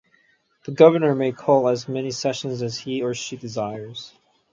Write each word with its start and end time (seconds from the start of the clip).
The 0.65 0.71
governor 0.71 1.13
may 1.13 1.31
call 1.31 1.67
as 1.67 1.87
many 1.87 2.09
sessions 2.09 2.63
as 2.63 2.75
he 2.79 3.03
or 3.03 3.13
she 3.13 3.37
desires. 3.37 4.11